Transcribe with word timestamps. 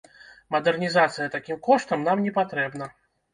Мадэрнізацыя 0.53 1.27
такім 1.35 1.59
коштам 1.67 2.07
нам 2.09 2.25
не 2.29 2.33
патрэбна. 2.39 2.91